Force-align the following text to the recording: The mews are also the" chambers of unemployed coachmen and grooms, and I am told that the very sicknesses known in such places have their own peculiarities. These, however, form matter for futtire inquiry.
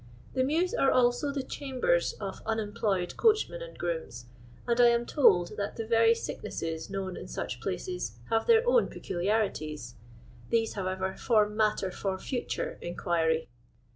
The 0.33 0.43
mews 0.43 0.73
are 0.73 0.89
also 0.89 1.31
the" 1.31 1.43
chambers 1.57 2.13
of 2.13 2.41
unemployed 2.47 3.15
coachmen 3.17 3.61
and 3.61 3.77
grooms, 3.77 4.25
and 4.65 4.81
I 4.81 4.87
am 4.87 5.05
told 5.05 5.57
that 5.57 5.75
the 5.75 5.85
very 5.85 6.15
sicknesses 6.15 6.89
known 6.89 7.15
in 7.15 7.27
such 7.27 7.61
places 7.61 8.17
have 8.31 8.47
their 8.47 8.67
own 8.67 8.87
peculiarities. 8.87 9.93
These, 10.49 10.73
however, 10.73 11.15
form 11.15 11.55
matter 11.55 11.91
for 11.91 12.17
futtire 12.17 12.81
inquiry. 12.81 13.47